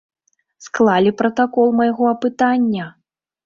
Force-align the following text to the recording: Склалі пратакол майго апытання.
Склалі 0.67 1.11
пратакол 1.21 1.67
майго 1.83 2.11
апытання. 2.15 2.93